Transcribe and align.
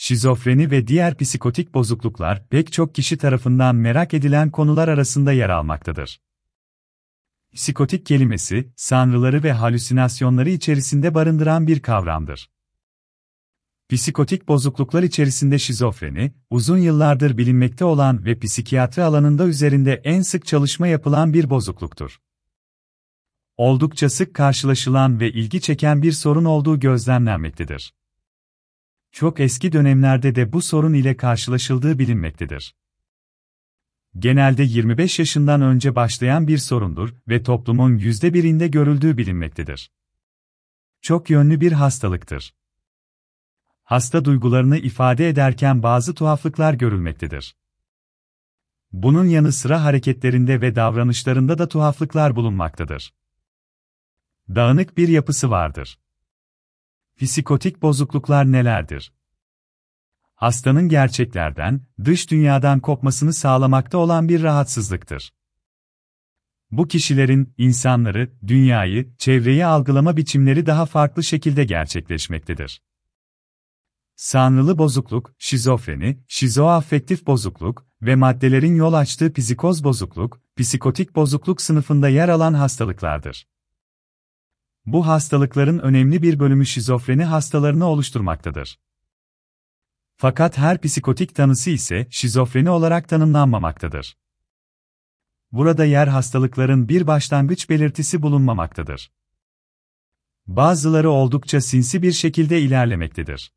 şizofreni 0.00 0.70
ve 0.70 0.86
diğer 0.86 1.16
psikotik 1.16 1.74
bozukluklar 1.74 2.48
pek 2.48 2.72
çok 2.72 2.94
kişi 2.94 3.18
tarafından 3.18 3.76
merak 3.76 4.14
edilen 4.14 4.50
konular 4.50 4.88
arasında 4.88 5.32
yer 5.32 5.48
almaktadır. 5.48 6.20
Psikotik 7.54 8.06
kelimesi, 8.06 8.72
sanrıları 8.76 9.42
ve 9.42 9.52
halüsinasyonları 9.52 10.50
içerisinde 10.50 11.14
barındıran 11.14 11.66
bir 11.66 11.80
kavramdır. 11.80 12.50
Psikotik 13.88 14.48
bozukluklar 14.48 15.02
içerisinde 15.02 15.58
şizofreni, 15.58 16.32
uzun 16.50 16.78
yıllardır 16.78 17.38
bilinmekte 17.38 17.84
olan 17.84 18.24
ve 18.24 18.38
psikiyatri 18.38 19.02
alanında 19.02 19.46
üzerinde 19.46 20.00
en 20.04 20.22
sık 20.22 20.46
çalışma 20.46 20.86
yapılan 20.86 21.34
bir 21.34 21.50
bozukluktur. 21.50 22.20
Oldukça 23.56 24.10
sık 24.10 24.34
karşılaşılan 24.34 25.20
ve 25.20 25.32
ilgi 25.32 25.60
çeken 25.60 26.02
bir 26.02 26.12
sorun 26.12 26.44
olduğu 26.44 26.80
gözlemlenmektedir. 26.80 27.99
Çok 29.12 29.40
eski 29.40 29.72
dönemlerde 29.72 30.34
de 30.34 30.52
bu 30.52 30.62
sorun 30.62 30.94
ile 30.94 31.16
karşılaşıldığı 31.16 31.98
bilinmektedir. 31.98 32.74
Genelde 34.18 34.62
25 34.62 35.18
yaşından 35.18 35.62
önce 35.62 35.94
başlayan 35.94 36.48
bir 36.48 36.58
sorundur 36.58 37.14
ve 37.28 37.42
toplumun 37.42 37.96
yüzde 37.96 38.34
birinde 38.34 38.68
görüldüğü 38.68 39.16
bilinmektedir. 39.16 39.90
Çok 41.02 41.30
yönlü 41.30 41.60
bir 41.60 41.72
hastalıktır. 41.72 42.54
Hasta 43.82 44.24
duygularını 44.24 44.78
ifade 44.78 45.28
ederken 45.28 45.82
bazı 45.82 46.14
tuhaflıklar 46.14 46.74
görülmektedir. 46.74 47.56
Bunun 48.92 49.24
yanı 49.24 49.52
sıra 49.52 49.84
hareketlerinde 49.84 50.60
ve 50.60 50.74
davranışlarında 50.74 51.58
da 51.58 51.68
tuhaflıklar 51.68 52.36
bulunmaktadır. 52.36 53.14
Dağınık 54.48 54.96
bir 54.96 55.08
yapısı 55.08 55.50
vardır. 55.50 55.98
Psikotik 57.20 57.82
bozukluklar 57.82 58.52
nelerdir? 58.52 59.12
Hastanın 60.34 60.88
gerçeklerden, 60.88 61.80
dış 62.04 62.30
dünyadan 62.30 62.80
kopmasını 62.80 63.32
sağlamakta 63.32 63.98
olan 63.98 64.28
bir 64.28 64.42
rahatsızlıktır. 64.42 65.32
Bu 66.70 66.88
kişilerin, 66.88 67.54
insanları, 67.58 68.32
dünyayı, 68.46 69.16
çevreyi 69.18 69.66
algılama 69.66 70.16
biçimleri 70.16 70.66
daha 70.66 70.86
farklı 70.86 71.24
şekilde 71.24 71.64
gerçekleşmektedir. 71.64 72.82
Sanrılı 74.16 74.78
bozukluk, 74.78 75.34
şizofreni, 75.38 76.24
şizoafektif 76.28 77.26
bozukluk 77.26 77.86
ve 78.02 78.14
maddelerin 78.14 78.74
yol 78.74 78.92
açtığı 78.92 79.32
psikoz 79.32 79.84
bozukluk, 79.84 80.40
psikotik 80.56 81.16
bozukluk 81.16 81.60
sınıfında 81.60 82.08
yer 82.08 82.28
alan 82.28 82.54
hastalıklardır. 82.54 83.46
Bu 84.86 85.06
hastalıkların 85.06 85.78
önemli 85.78 86.22
bir 86.22 86.38
bölümü 86.38 86.66
şizofreni 86.66 87.24
hastalarını 87.24 87.84
oluşturmaktadır. 87.84 88.78
Fakat 90.16 90.58
her 90.58 90.80
psikotik 90.80 91.34
tanısı 91.34 91.70
ise 91.70 92.06
şizofreni 92.10 92.70
olarak 92.70 93.08
tanımlanmamaktadır. 93.08 94.16
Burada 95.52 95.84
yer 95.84 96.06
hastalıkların 96.06 96.88
bir 96.88 97.06
başlangıç 97.06 97.70
belirtisi 97.70 98.22
bulunmamaktadır. 98.22 99.12
Bazıları 100.46 101.10
oldukça 101.10 101.60
sinsi 101.60 102.02
bir 102.02 102.12
şekilde 102.12 102.60
ilerlemektedir. 102.60 103.52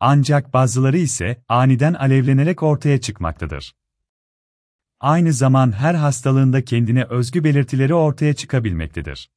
Ancak 0.00 0.52
bazıları 0.52 0.98
ise 0.98 1.44
aniden 1.48 1.94
alevlenerek 1.94 2.62
ortaya 2.62 3.00
çıkmaktadır. 3.00 3.74
Aynı 5.00 5.32
zaman 5.32 5.72
her 5.72 5.94
hastalığında 5.94 6.64
kendine 6.64 7.04
özgü 7.04 7.44
belirtileri 7.44 7.94
ortaya 7.94 8.34
çıkabilmektedir. 8.34 9.30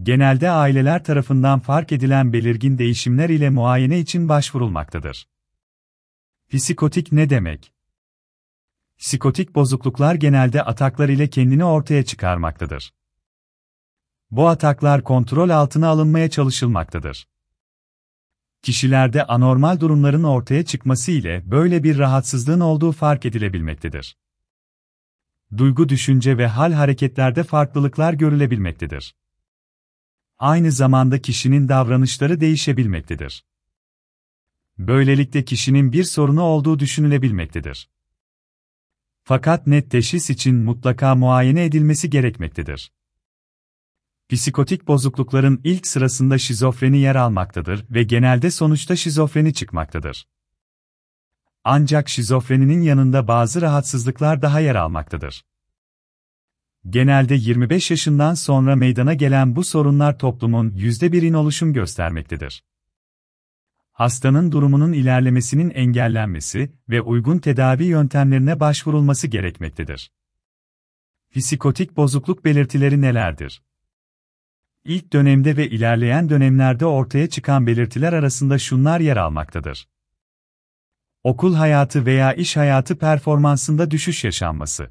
Genelde 0.00 0.50
aileler 0.50 1.04
tarafından 1.04 1.60
fark 1.60 1.92
edilen 1.92 2.32
belirgin 2.32 2.78
değişimler 2.78 3.28
ile 3.28 3.50
muayene 3.50 3.98
için 3.98 4.28
başvurulmaktadır. 4.28 5.28
Psikotik 6.52 7.12
ne 7.12 7.30
demek? 7.30 7.72
Psikotik 8.98 9.54
bozukluklar 9.54 10.14
genelde 10.14 10.62
ataklar 10.62 11.08
ile 11.08 11.30
kendini 11.30 11.64
ortaya 11.64 12.04
çıkarmaktadır. 12.04 12.94
Bu 14.30 14.48
ataklar 14.48 15.04
kontrol 15.04 15.50
altına 15.50 15.88
alınmaya 15.88 16.30
çalışılmaktadır. 16.30 17.28
Kişilerde 18.62 19.24
anormal 19.24 19.80
durumların 19.80 20.22
ortaya 20.22 20.64
çıkması 20.64 21.12
ile 21.12 21.50
böyle 21.50 21.84
bir 21.84 21.98
rahatsızlığın 21.98 22.60
olduğu 22.60 22.92
fark 22.92 23.26
edilebilmektedir. 23.26 24.16
Duygu, 25.56 25.88
düşünce 25.88 26.38
ve 26.38 26.46
hal 26.46 26.72
hareketlerde 26.72 27.42
farklılıklar 27.42 28.12
görülebilmektedir 28.12 29.14
aynı 30.42 30.72
zamanda 30.72 31.22
kişinin 31.22 31.68
davranışları 31.68 32.40
değişebilmektedir. 32.40 33.44
Böylelikle 34.78 35.44
kişinin 35.44 35.92
bir 35.92 36.04
sorunu 36.04 36.42
olduğu 36.42 36.78
düşünülebilmektedir. 36.78 37.90
Fakat 39.22 39.66
net 39.66 39.90
teşhis 39.90 40.30
için 40.30 40.54
mutlaka 40.56 41.14
muayene 41.14 41.64
edilmesi 41.64 42.10
gerekmektedir. 42.10 42.92
Psikotik 44.28 44.88
bozuklukların 44.88 45.60
ilk 45.64 45.86
sırasında 45.86 46.38
şizofreni 46.38 46.98
yer 46.98 47.14
almaktadır 47.14 47.84
ve 47.90 48.02
genelde 48.02 48.50
sonuçta 48.50 48.96
şizofreni 48.96 49.54
çıkmaktadır. 49.54 50.28
Ancak 51.64 52.08
şizofreninin 52.08 52.82
yanında 52.82 53.28
bazı 53.28 53.62
rahatsızlıklar 53.62 54.42
daha 54.42 54.60
yer 54.60 54.74
almaktadır. 54.74 55.44
Genelde 56.88 57.34
25 57.34 57.90
yaşından 57.90 58.34
sonra 58.34 58.76
meydana 58.76 59.14
gelen 59.14 59.56
bu 59.56 59.64
sorunlar 59.64 60.18
toplumun 60.18 60.70
%1'in 60.70 61.32
oluşum 61.32 61.72
göstermektedir. 61.72 62.64
Hastanın 63.92 64.52
durumunun 64.52 64.92
ilerlemesinin 64.92 65.70
engellenmesi 65.70 66.72
ve 66.88 67.00
uygun 67.00 67.38
tedavi 67.38 67.84
yöntemlerine 67.84 68.60
başvurulması 68.60 69.26
gerekmektedir. 69.26 70.12
Psikotik 71.34 71.96
bozukluk 71.96 72.44
belirtileri 72.44 73.00
nelerdir? 73.00 73.62
İlk 74.84 75.12
dönemde 75.12 75.56
ve 75.56 75.70
ilerleyen 75.70 76.28
dönemlerde 76.28 76.86
ortaya 76.86 77.28
çıkan 77.28 77.66
belirtiler 77.66 78.12
arasında 78.12 78.58
şunlar 78.58 79.00
yer 79.00 79.16
almaktadır. 79.16 79.88
Okul 81.22 81.54
hayatı 81.54 82.06
veya 82.06 82.32
iş 82.32 82.56
hayatı 82.56 82.98
performansında 82.98 83.90
düşüş 83.90 84.24
yaşanması 84.24 84.90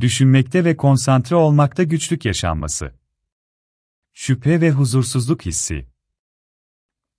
düşünmekte 0.00 0.64
ve 0.64 0.76
konsantre 0.76 1.36
olmakta 1.36 1.82
güçlük 1.82 2.24
yaşanması. 2.24 2.94
Şüphe 4.12 4.60
ve 4.60 4.70
huzursuzluk 4.70 5.46
hissi. 5.46 5.88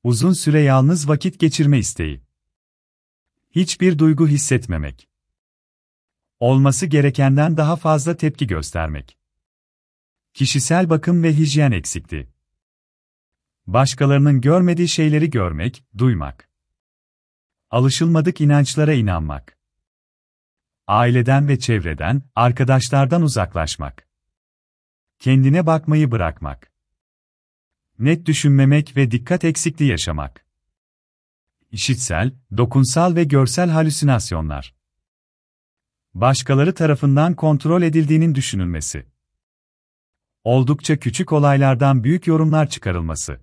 Uzun 0.04 0.34
süre 0.34 0.62
yalnız 0.62 1.10
vakit 1.10 1.40
geçirme 1.40 1.80
isteği. 1.80 2.22
Hiçbir 3.52 4.00
duygu 4.00 4.28
hissetmemek. 4.28 5.10
Olması 6.40 6.86
gerekenden 6.86 7.58
daha 7.58 7.76
fazla 7.76 8.18
tepki 8.18 8.48
göstermek. 8.48 9.18
Kişisel 10.34 10.90
bakım 10.90 11.24
ve 11.24 11.34
hijyen 11.38 11.72
eksikliği. 11.72 12.28
Başkalarının 13.68 14.42
görmediği 14.42 14.88
şeyleri 14.88 15.30
görmek, 15.30 15.84
duymak. 15.98 16.50
Alışılmadık 17.70 18.42
inançlara 18.42 18.94
inanmak 18.94 19.56
aileden 20.88 21.48
ve 21.48 21.60
çevreden, 21.60 22.22
arkadaşlardan 22.36 23.22
uzaklaşmak. 23.22 24.08
Kendine 25.20 25.66
bakmayı 25.66 26.12
bırakmak. 26.12 26.72
Net 28.00 28.26
düşünmemek 28.26 28.98
ve 28.98 29.12
dikkat 29.12 29.46
eksikliği 29.46 29.92
yaşamak. 29.92 30.46
İşitsel, 31.72 32.32
dokunsal 32.58 33.16
ve 33.16 33.24
görsel 33.24 33.70
halüsinasyonlar. 33.70 34.76
Başkaları 36.14 36.74
tarafından 36.74 37.36
kontrol 37.36 37.82
edildiğinin 37.82 38.36
düşünülmesi. 38.36 39.06
Oldukça 40.44 40.98
küçük 40.98 41.34
olaylardan 41.34 42.04
büyük 42.04 42.28
yorumlar 42.28 42.70
çıkarılması. 42.70 43.42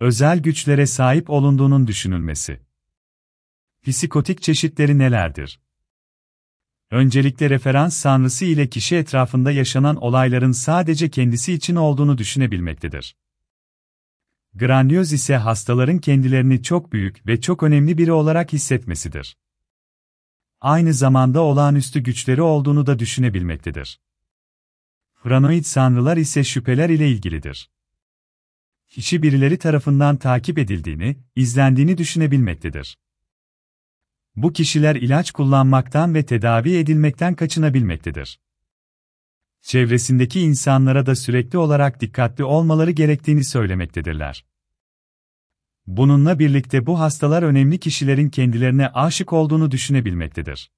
Özel 0.00 0.38
güçlere 0.38 0.86
sahip 0.86 1.30
olunduğunun 1.30 1.86
düşünülmesi. 1.86 2.60
Psikotik 3.82 4.42
çeşitleri 4.42 4.98
nelerdir? 4.98 5.63
Öncelikle 6.90 7.50
referans 7.50 7.96
sanrısı 7.96 8.44
ile 8.44 8.68
kişi 8.68 8.96
etrafında 8.96 9.50
yaşanan 9.50 9.96
olayların 9.96 10.52
sadece 10.52 11.10
kendisi 11.10 11.52
için 11.52 11.76
olduğunu 11.76 12.18
düşünebilmektedir. 12.18 13.16
Grandioz 14.54 15.12
ise 15.12 15.36
hastaların 15.36 15.98
kendilerini 15.98 16.62
çok 16.62 16.92
büyük 16.92 17.26
ve 17.26 17.40
çok 17.40 17.62
önemli 17.62 17.98
biri 17.98 18.12
olarak 18.12 18.52
hissetmesidir. 18.52 19.36
Aynı 20.60 20.94
zamanda 20.94 21.40
olağanüstü 21.40 22.00
güçleri 22.00 22.42
olduğunu 22.42 22.86
da 22.86 22.98
düşünebilmektedir. 22.98 24.00
Paranoid 25.22 25.64
sanrılar 25.64 26.16
ise 26.16 26.44
şüpheler 26.44 26.88
ile 26.90 27.08
ilgilidir. 27.08 27.70
Kişi 28.88 29.22
birileri 29.22 29.58
tarafından 29.58 30.16
takip 30.16 30.58
edildiğini, 30.58 31.16
izlendiğini 31.36 31.98
düşünebilmektedir. 31.98 32.98
Bu 34.36 34.52
kişiler 34.52 34.96
ilaç 34.96 35.30
kullanmaktan 35.30 36.14
ve 36.14 36.26
tedavi 36.26 36.76
edilmekten 36.76 37.34
kaçınabilmektedir. 37.34 38.40
Çevresindeki 39.62 40.40
insanlara 40.40 41.06
da 41.06 41.14
sürekli 41.16 41.58
olarak 41.58 42.00
dikkatli 42.00 42.44
olmaları 42.44 42.90
gerektiğini 42.90 43.44
söylemektedirler. 43.44 44.44
Bununla 45.86 46.38
birlikte 46.38 46.86
bu 46.86 47.00
hastalar 47.00 47.42
önemli 47.42 47.78
kişilerin 47.78 48.28
kendilerine 48.28 48.88
aşık 48.88 49.32
olduğunu 49.32 49.70
düşünebilmektedir. 49.70 50.70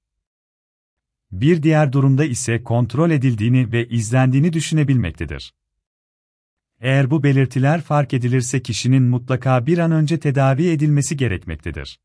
Bir 1.31 1.63
diğer 1.63 1.93
durumda 1.93 2.25
ise 2.25 2.63
kontrol 2.63 3.11
edildiğini 3.11 3.71
ve 3.71 3.87
izlendiğini 3.87 4.53
düşünebilmektedir. 4.53 5.53
Eğer 6.79 7.11
bu 7.11 7.23
belirtiler 7.23 7.81
fark 7.81 8.13
edilirse 8.13 8.61
kişinin 8.61 9.03
mutlaka 9.03 9.65
bir 9.65 9.77
an 9.77 9.91
önce 9.91 10.19
tedavi 10.19 10.69
edilmesi 10.69 11.17
gerekmektedir. 11.17 11.99